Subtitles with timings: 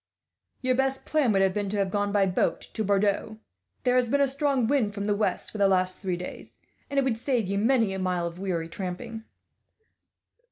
[0.63, 3.37] "Your best plan would have been to have gone by boat to Bordeaux.
[3.83, 6.57] There has been a strong wind from the west, for the last three days,
[6.89, 9.25] and it would save you many a mile of weary tramping."